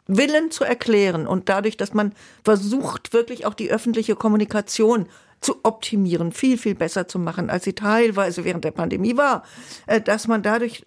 [0.07, 2.13] Willen zu erklären und dadurch, dass man
[2.45, 5.07] versucht, wirklich auch die öffentliche Kommunikation
[5.41, 9.45] zu optimieren, viel, viel besser zu machen, als sie teilweise während der Pandemie war,
[9.87, 10.83] äh, dass man dadurch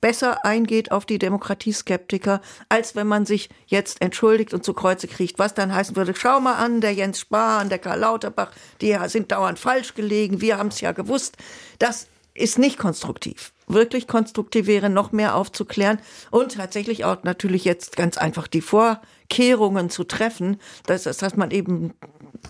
[0.00, 5.38] besser eingeht auf die Demokratieskeptiker, als wenn man sich jetzt entschuldigt und zu Kreuze kriegt,
[5.38, 9.32] was dann heißen würde, schau mal an, der Jens Spahn, der Karl Lauterbach, die sind
[9.32, 11.36] dauernd falsch gelegen, wir haben es ja gewusst.
[11.78, 13.52] Das ist nicht konstruktiv.
[13.72, 15.98] Wirklich konstruktiv wäre, noch mehr aufzuklären
[16.30, 21.94] und tatsächlich auch natürlich jetzt ganz einfach die Vorkehrungen zu treffen, dass, dass man eben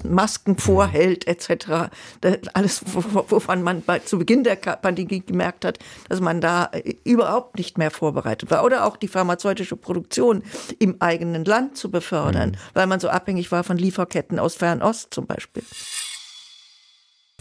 [0.05, 1.91] Masken vorhält etc.
[2.55, 7.59] Alles, wovon man bei, zu Beginn der Pandemie gemerkt hat, dass man da äh, überhaupt
[7.59, 8.65] nicht mehr vorbereitet war.
[8.65, 10.43] Oder auch die pharmazeutische Produktion
[10.79, 12.57] im eigenen Land zu befördern, mhm.
[12.75, 15.63] weil man so abhängig war von Lieferketten aus Fernost zum Beispiel.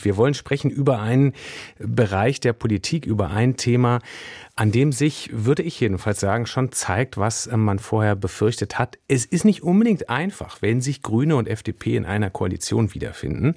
[0.05, 1.33] Wir wollen sprechen über einen
[1.79, 3.99] Bereich der Politik, über ein Thema,
[4.55, 8.97] an dem sich, würde ich jedenfalls sagen, schon zeigt, was man vorher befürchtet hat.
[9.07, 13.55] Es ist nicht unbedingt einfach, wenn sich Grüne und FDP in einer Koalition wiederfinden.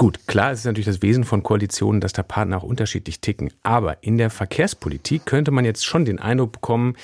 [0.00, 3.50] Gut, klar, es ist natürlich das Wesen von Koalitionen, dass da Partner auch unterschiedlich ticken.
[3.64, 6.94] Aber in der Verkehrspolitik könnte man jetzt schon den Eindruck bekommen,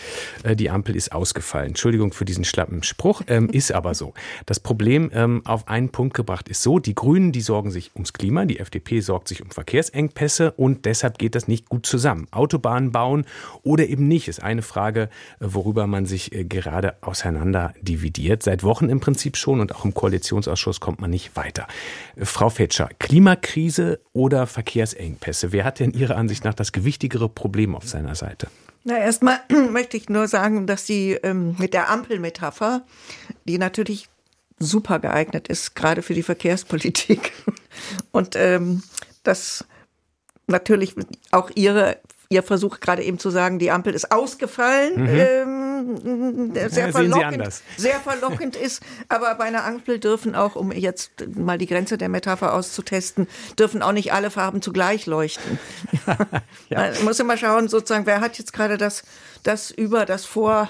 [0.44, 1.70] äh, die Ampel ist ausgefallen.
[1.70, 4.14] Entschuldigung für diesen schlappen Spruch, ähm, ist aber so.
[4.46, 8.12] Das Problem ähm, auf einen Punkt gebracht ist so, die Grünen, die sorgen sich ums
[8.12, 12.28] Klima, die FDP sorgt sich um Verkehrsengpässe und deshalb geht das nicht gut zusammen.
[12.30, 13.26] Autobahnen bauen
[13.64, 15.08] oder eben nicht, ist eine Frage,
[15.40, 18.44] äh, worüber man sich äh, gerade auseinander dividiert.
[18.44, 21.66] Seit Wochen im Prinzip schon und auch im Koalitionsausschuss kommt man nicht weiter.
[22.22, 25.52] Frau Fetscher, Fischer, Klimakrise oder Verkehrsengpässe?
[25.52, 28.48] Wer hat denn Ihrer Ansicht nach das gewichtigere Problem auf seiner Seite?
[28.84, 32.84] Na, erstmal möchte ich nur sagen, dass Sie ähm, mit der Ampelmetapher,
[33.44, 34.08] die natürlich
[34.58, 37.32] super geeignet ist, gerade für die Verkehrspolitik,
[38.12, 38.82] und ähm,
[39.22, 39.64] dass
[40.46, 40.94] natürlich
[41.30, 41.98] auch Ihre
[42.34, 45.08] Ihr Versuch gerade eben zu sagen, die Ampel ist ausgefallen, mhm.
[45.08, 48.82] ähm, sehr, ja, verlockend, sehr verlockend ist.
[49.08, 53.82] Aber bei einer Ampel dürfen auch, um jetzt mal die Grenze der Metapher auszutesten, dürfen
[53.82, 55.60] auch nicht alle Farben zugleich leuchten.
[56.70, 56.78] ja.
[56.78, 59.04] Man muss immer schauen, sozusagen, wer hat jetzt gerade das,
[59.44, 60.68] das über, das vor,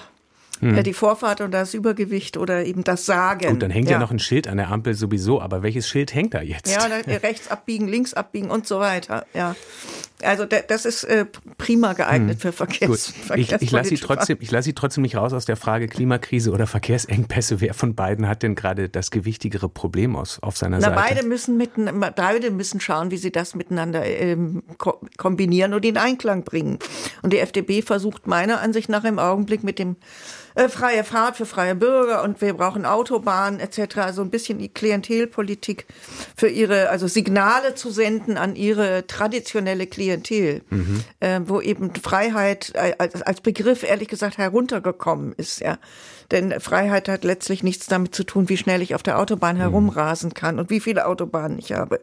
[0.60, 0.82] hm.
[0.82, 3.48] die Vorfahrt und das Übergewicht oder eben das Sagen.
[3.48, 3.92] Gut, dann hängt ja.
[3.94, 3.98] ja.
[3.98, 6.70] noch ein Schild an der Ampel sowieso, aber welches Schild hängt da jetzt?
[6.70, 9.26] Ja, rechts abbiegen, links abbiegen und so weiter.
[9.34, 9.54] Ja.
[10.22, 11.26] Also das ist äh,
[11.58, 12.40] prima geeignet hm.
[12.40, 13.12] für Verkehrs.
[13.34, 16.52] Ich, ich lasse Sie, trotzdem, ich lass Sie trotzdem nicht raus aus der Frage Klimakrise
[16.52, 17.60] oder Verkehrsengpässe.
[17.60, 20.96] Wer von beiden hat denn gerade das gewichtigere Problem aus, auf seiner Na, Seite?
[20.96, 24.62] Beide müssen, mitten, beide müssen schauen, wie sie das miteinander ähm,
[25.16, 26.78] kombinieren und in Einklang bringen.
[27.22, 29.96] Und die FDP versucht meiner Ansicht nach im Augenblick mit dem
[30.54, 33.98] äh, freie Fahrt für freie Bürger und wir brauchen Autobahnen etc.
[33.98, 35.86] Also ein bisschen die Klientelpolitik
[36.36, 41.04] für ihre, also Signale zu senden an ihre traditionelle Klientel, mhm.
[41.20, 45.60] äh, wo eben Freiheit als, als Begriff ehrlich gesagt heruntergekommen ist.
[45.60, 45.78] Ja.
[46.30, 50.34] Denn Freiheit hat letztlich nichts damit zu tun, wie schnell ich auf der Autobahn herumrasen
[50.34, 52.00] kann und wie viele Autobahnen ich habe.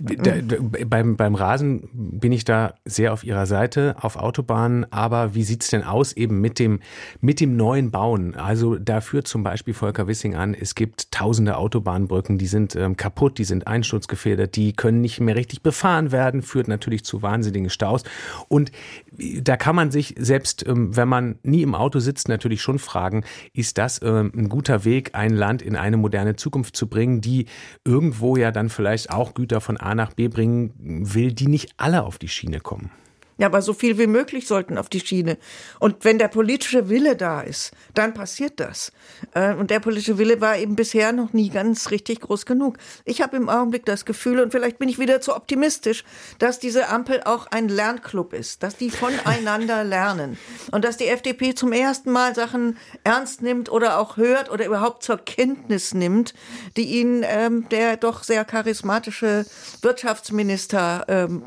[0.00, 4.90] Da, da, beim, beim Rasen bin ich da sehr auf Ihrer Seite, auf Autobahnen.
[4.92, 6.80] Aber wie sieht's denn aus eben mit dem,
[7.20, 8.34] mit dem neuen bauen.
[8.34, 12.96] Also da führt zum Beispiel Volker Wissing an, es gibt tausende Autobahnbrücken, die sind ähm,
[12.96, 17.70] kaputt, die sind einsturzgefährdet, die können nicht mehr richtig befahren werden, führt natürlich zu wahnsinnigen
[17.70, 18.04] Staus.
[18.48, 18.72] Und
[19.18, 23.24] da kann man sich selbst, ähm, wenn man nie im Auto sitzt, natürlich schon fragen,
[23.58, 27.46] ist das ähm, ein guter Weg, ein Land in eine moderne Zukunft zu bringen, die
[27.84, 32.04] irgendwo ja dann vielleicht auch Güter von A nach B bringen will, die nicht alle
[32.04, 32.90] auf die Schiene kommen?
[33.38, 35.38] Ja, aber so viel wie möglich sollten auf die Schiene.
[35.78, 38.90] Und wenn der politische Wille da ist, dann passiert das.
[39.32, 42.78] Äh, und der politische Wille war eben bisher noch nie ganz richtig groß genug.
[43.04, 46.02] Ich habe im Augenblick das Gefühl, und vielleicht bin ich wieder zu optimistisch,
[46.40, 50.36] dass diese Ampel auch ein Lernclub ist, dass die voneinander lernen
[50.72, 55.04] und dass die FDP zum ersten Mal Sachen ernst nimmt oder auch hört oder überhaupt
[55.04, 56.34] zur Kenntnis nimmt,
[56.76, 59.46] die ihnen ähm, der doch sehr charismatische
[59.80, 61.42] Wirtschaftsminister ähm,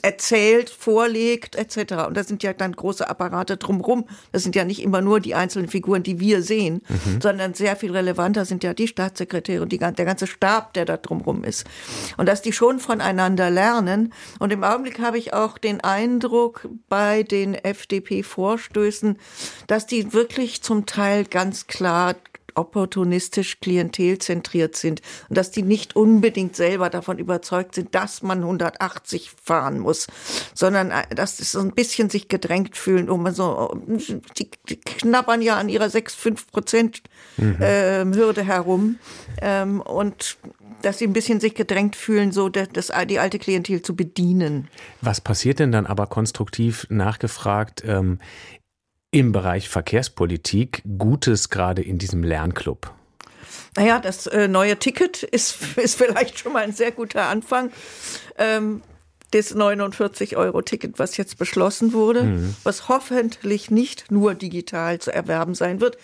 [0.00, 2.06] erzählt, vorlegt bewegt etc.
[2.06, 4.04] Und da sind ja dann große Apparate drumherum.
[4.32, 7.20] Das sind ja nicht immer nur die einzelnen Figuren, die wir sehen, mhm.
[7.20, 10.96] sondern sehr viel relevanter sind ja die Staatssekretäre und die, der ganze Stab, der da
[10.96, 11.66] drumherum ist.
[12.16, 14.12] Und dass die schon voneinander lernen.
[14.38, 19.18] Und im Augenblick habe ich auch den Eindruck bei den FDP-Vorstößen,
[19.66, 22.14] dass die wirklich zum Teil ganz klar
[22.54, 29.32] opportunistisch klientelzentriert sind und dass die nicht unbedingt selber davon überzeugt sind, dass man 180
[29.42, 30.06] fahren muss,
[30.54, 33.76] sondern äh, dass sie so ein bisschen sich gedrängt fühlen, um so,
[34.38, 37.02] die, die knabbern ja an ihrer 6, 5 Prozent
[37.36, 37.60] mhm.
[37.60, 38.98] äh, Hürde herum
[39.40, 40.36] ähm, und
[40.82, 44.68] dass sie ein bisschen sich gedrängt fühlen, so das, das, die alte Klientel zu bedienen.
[45.00, 48.18] Was passiert denn dann aber konstruktiv nachgefragt ähm,
[49.14, 52.92] im Bereich Verkehrspolitik Gutes gerade in diesem Lernclub?
[53.76, 57.70] Naja, das äh, neue Ticket ist, ist vielleicht schon mal ein sehr guter Anfang.
[58.38, 58.82] Ähm,
[59.30, 62.56] das 49-Euro-Ticket, was jetzt beschlossen wurde, mhm.
[62.64, 65.96] was hoffentlich nicht nur digital zu erwerben sein wird,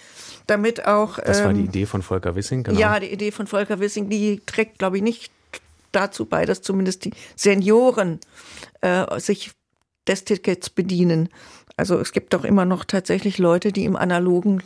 [0.46, 1.18] damit auch.
[1.18, 2.78] Ähm, das war die ähm, Idee von Volker Wissing, genau.
[2.78, 5.32] Ja, die Idee von Volker Wissing, die trägt, glaube ich, nicht
[5.90, 8.20] dazu bei, dass zumindest die Senioren
[8.82, 9.50] äh, sich
[10.10, 11.28] des Tickets bedienen.
[11.76, 14.62] Also es gibt doch immer noch tatsächlich Leute, die im analogen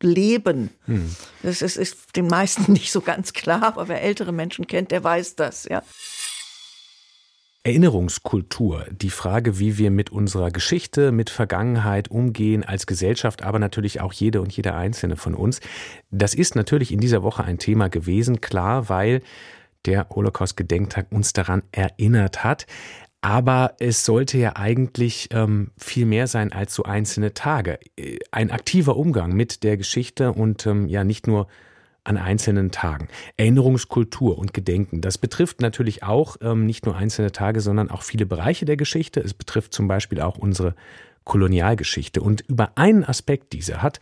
[0.00, 0.70] leben.
[0.84, 1.10] Hm.
[1.42, 5.02] Das ist, ist den meisten nicht so ganz klar, aber wer ältere Menschen kennt, der
[5.02, 5.82] weiß das, ja.
[7.66, 14.02] Erinnerungskultur, die Frage, wie wir mit unserer Geschichte, mit Vergangenheit umgehen als Gesellschaft, aber natürlich
[14.02, 15.60] auch jede und jeder einzelne von uns,
[16.10, 19.22] das ist natürlich in dieser Woche ein Thema gewesen, klar, weil
[19.86, 22.66] der Holocaust-Gedenktag uns daran erinnert hat.
[23.24, 27.78] Aber es sollte ja eigentlich ähm, viel mehr sein als so einzelne Tage.
[27.96, 31.46] Äh, ein aktiver Umgang mit der Geschichte und ähm, ja nicht nur
[32.04, 33.08] an einzelnen Tagen.
[33.38, 38.26] Erinnerungskultur und Gedenken, das betrifft natürlich auch ähm, nicht nur einzelne Tage, sondern auch viele
[38.26, 39.20] Bereiche der Geschichte.
[39.20, 40.74] Es betrifft zum Beispiel auch unsere
[41.24, 42.20] Kolonialgeschichte.
[42.20, 44.00] Und über einen Aspekt dieser hat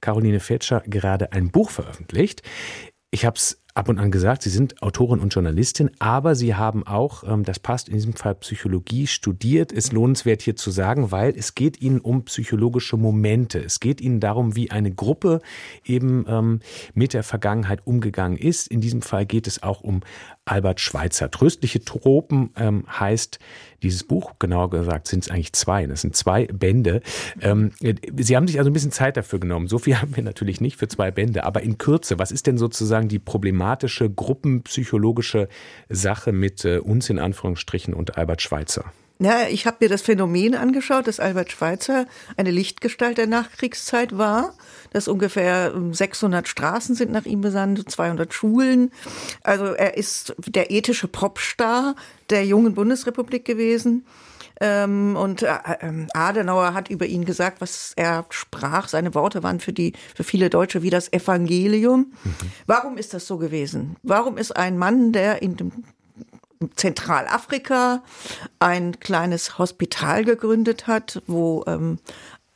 [0.00, 2.44] Caroline Fetscher gerade ein Buch veröffentlicht.
[3.10, 6.86] Ich habe es ab und an gesagt, Sie sind Autorin und Journalistin, aber Sie haben
[6.86, 9.72] auch, ähm, das passt in diesem Fall, Psychologie studiert.
[9.72, 13.58] Ist lohnenswert hier zu sagen, weil es geht Ihnen um psychologische Momente.
[13.58, 15.40] Es geht Ihnen darum, wie eine Gruppe
[15.82, 16.60] eben ähm,
[16.92, 18.68] mit der Vergangenheit umgegangen ist.
[18.68, 20.02] In diesem Fall geht es auch um
[20.50, 21.30] Albert Schweitzer.
[21.30, 23.38] Tröstliche Tropen ähm, heißt
[23.82, 25.86] dieses Buch, genauer gesagt sind es eigentlich zwei.
[25.86, 27.02] Das sind zwei Bände.
[27.40, 27.70] Ähm,
[28.16, 29.68] Sie haben sich also ein bisschen Zeit dafür genommen.
[29.68, 32.58] So viel haben wir natürlich nicht für zwei Bände, aber in Kürze, was ist denn
[32.58, 35.48] sozusagen die problematische gruppenpsychologische
[35.88, 38.92] Sache mit äh, uns in Anführungsstrichen und Albert Schweitzer?
[39.22, 42.06] Ja, ich habe mir das Phänomen angeschaut, dass Albert Schweitzer
[42.38, 44.54] eine Lichtgestalt der Nachkriegszeit war,
[44.92, 48.90] dass ungefähr 600 Straßen sind nach ihm besandt, 200 Schulen.
[49.42, 51.96] Also er ist der ethische Popstar
[52.30, 54.06] der jungen Bundesrepublik gewesen.
[54.58, 58.88] Ähm, und äh, ähm, Adenauer hat über ihn gesagt, was er sprach.
[58.88, 62.12] Seine Worte waren für die, für viele Deutsche wie das Evangelium.
[62.24, 62.34] Mhm.
[62.66, 63.96] Warum ist das so gewesen?
[64.02, 65.84] Warum ist ein Mann, der in dem
[66.76, 68.02] Zentralafrika
[68.58, 71.98] ein kleines Hospital gegründet hat, wo ähm,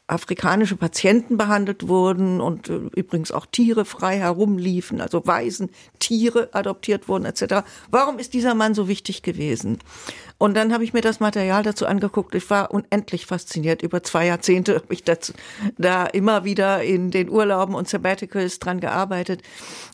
[0.06, 7.08] afrikanische Patienten behandelt wurden und äh, übrigens auch Tiere frei herumliefen, also Waisen, Tiere adoptiert
[7.08, 7.66] wurden etc.
[7.90, 9.78] Warum ist dieser Mann so wichtig gewesen?
[10.44, 12.34] Und dann habe ich mir das Material dazu angeguckt.
[12.34, 13.80] Ich war unendlich fasziniert.
[13.80, 15.32] Über zwei Jahrzehnte habe ich das,
[15.78, 19.40] da immer wieder in den Urlauben und Sabbaticals dran gearbeitet.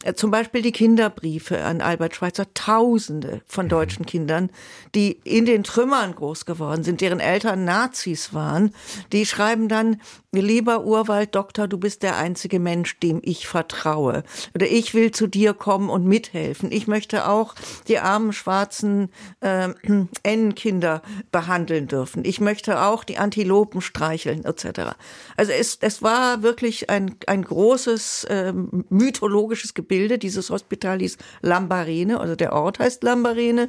[0.02, 2.52] Äh, zum Beispiel die Kinderbriefe an Albert Schweitzer.
[2.52, 3.70] Tausende von mhm.
[3.70, 4.50] deutschen Kindern,
[4.96, 8.74] die in den Trümmern groß geworden sind, deren Eltern Nazis waren.
[9.12, 10.00] Die schreiben dann,
[10.32, 14.22] lieber Urwalddoktor, du bist der einzige Mensch, dem ich vertraue.
[14.54, 16.70] Oder ich will zu dir kommen und mithelfen.
[16.70, 17.54] Ich möchte auch
[17.88, 19.70] die armen schwarzen äh,
[20.22, 22.24] Ennenkinder behandeln dürfen.
[22.24, 24.94] Ich möchte auch die Antilopen streicheln etc.
[25.36, 28.52] Also es, es war wirklich ein, ein großes äh,
[28.88, 30.18] mythologisches Gebilde.
[30.18, 33.68] Dieses Hospital hieß Lambarene, also der Ort heißt Lambarene.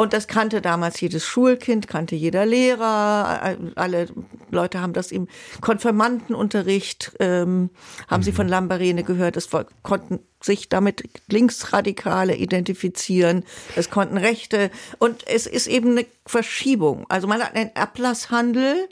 [0.00, 3.58] Und das kannte damals jedes Schulkind, kannte jeder Lehrer.
[3.74, 4.06] Alle
[4.50, 5.28] Leute haben das im
[5.60, 7.68] Konfirmandenunterricht, ähm,
[8.08, 8.24] haben mhm.
[8.24, 9.36] sie von Lambarene gehört.
[9.52, 13.44] War, konnten sich damit Linksradikale identifizieren.
[13.76, 14.70] Es konnten Rechte.
[14.98, 17.06] Und es ist eben eine Verschiebung.
[17.08, 18.88] Also man hat einen Ablasshandel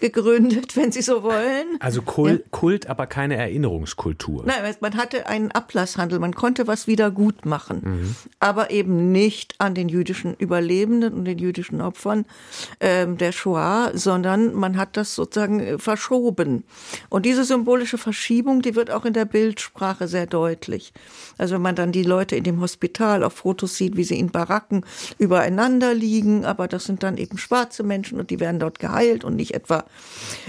[0.00, 1.76] gegründet, wenn Sie so wollen.
[1.78, 2.46] Also Kult, ja.
[2.50, 4.44] Kult aber keine Erinnerungskultur.
[4.46, 8.16] Nein, man hatte einen Ablasshandel, man konnte was wieder gut machen, mhm.
[8.40, 12.24] aber eben nicht an den jüdischen Überlebenden und den jüdischen Opfern
[12.80, 16.64] ähm, der Shoah, sondern man hat das sozusagen äh, verschoben.
[17.08, 20.79] Und diese symbolische Verschiebung, die wird auch in der Bildsprache sehr deutlich.
[21.38, 24.30] Also wenn man dann die Leute in dem Hospital auf Fotos sieht, wie sie in
[24.30, 24.84] Baracken
[25.18, 29.36] übereinander liegen, aber das sind dann eben schwarze Menschen und die werden dort geheilt und
[29.36, 29.84] nicht etwa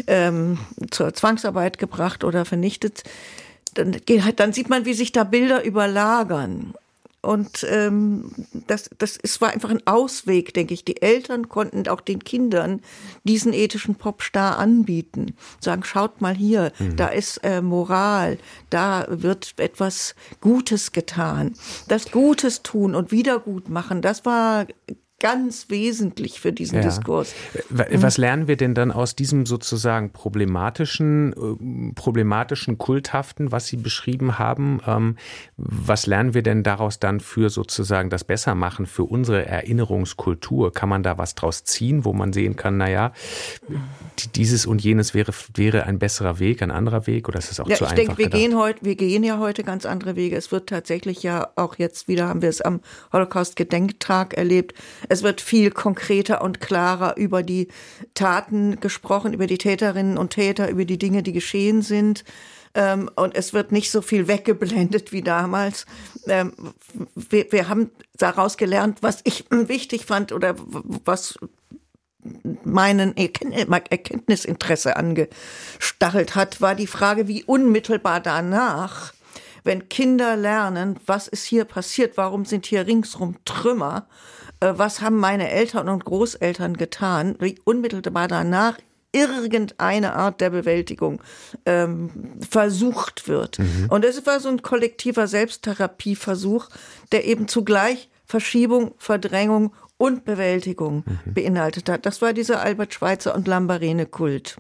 [0.08, 0.58] ähm,
[0.92, 3.04] zur Zwangsarbeit gebracht oder vernichtet,
[3.74, 3.96] dann,
[4.36, 6.74] dann sieht man, wie sich da Bilder überlagern.
[7.22, 8.32] Und ähm,
[8.66, 10.84] das, das ist, war einfach ein Ausweg, denke ich.
[10.84, 12.82] Die Eltern konnten auch den Kindern
[13.24, 15.36] diesen ethischen Popstar anbieten.
[15.60, 16.96] Sagen, schaut mal hier, mhm.
[16.96, 18.40] da ist äh, Moral,
[18.72, 21.54] da wird etwas Gutes getan.
[21.88, 24.66] Das Gutes tun und Wiedergutmachen, das war
[25.22, 26.82] ganz wesentlich für diesen ja.
[26.82, 27.36] Diskurs.
[27.70, 34.40] Was lernen wir denn dann aus diesem sozusagen problematischen, äh, problematischen Kulthaften, was Sie beschrieben
[34.40, 34.82] haben?
[34.88, 35.18] Ähm,
[35.58, 40.74] was lernen wir denn daraus dann für sozusagen das Bessermachen für unsere Erinnerungskultur?
[40.74, 43.14] Kann man da was draus ziehen, wo man sehen kann, naja,
[44.36, 47.68] dieses und jenes wäre, wäre ein besserer Weg, ein anderer Weg oder ist es auch
[47.68, 47.98] ja, zu einfach?
[47.98, 50.36] Ich denke, wir gehen heute, wir gehen ja heute ganz andere Wege.
[50.36, 52.82] Es wird tatsächlich ja auch jetzt wieder, haben wir es am
[53.14, 54.74] Holocaust-Gedenktag erlebt,
[55.10, 57.68] es wird viel konkreter und klarer über die
[58.14, 62.24] Taten gesprochen, über die Täterinnen und Täter, über die Dinge, die geschehen sind.
[62.74, 65.86] Ähm, und es wird nicht so viel weggeblendet wie damals.
[66.28, 66.54] Ähm,
[67.16, 71.38] wir haben daraus gelernt, was ich wichtig fand oder was
[72.64, 79.14] meinen Erkenntnisinteresse angestachelt hat, war die Frage, wie unmittelbar danach,
[79.64, 84.08] wenn Kinder lernen, was ist hier passiert, warum sind hier ringsrum Trümmer,
[84.60, 88.78] äh, was haben meine Eltern und Großeltern getan, wie unmittelbar danach
[89.14, 91.22] irgendeine Art der Bewältigung
[91.66, 93.60] ähm, versucht wird.
[93.60, 93.88] Mhm.
[93.90, 96.70] Und es war so ein kollektiver Selbsttherapieversuch,
[97.12, 101.34] der eben zugleich Verschiebung, Verdrängung und Bewältigung mhm.
[101.34, 102.08] beinhaltet hat.
[102.08, 104.58] Das war dieser Albert Schweitzer und Lambarene-Kult.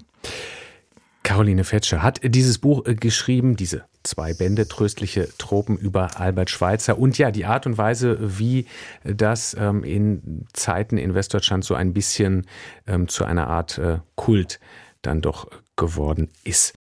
[1.23, 6.99] Caroline Fetscher hat dieses Buch äh, geschrieben, diese zwei Bände, Tröstliche Tropen über Albert Schweitzer.
[6.99, 8.67] Und ja, die Art und Weise, wie
[9.03, 12.45] das ähm, in Zeiten in Westdeutschland so ein bisschen
[12.85, 14.59] ähm, zu einer Art äh, Kult
[15.01, 16.75] dann doch geworden ist.